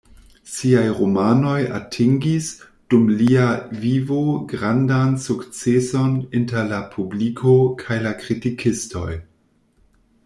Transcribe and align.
Siaj 0.51 0.85
romanoj 0.99 1.57
atingis, 1.79 2.47
dum 2.93 3.03
lia 3.19 3.45
vivo, 3.83 4.17
grandan 4.55 5.13
sukceson 5.27 6.17
inter 6.41 6.67
la 6.73 6.81
publiko 6.97 7.55
kaj 7.85 8.03
la 8.09 8.17
kritikistoj. 8.25 9.09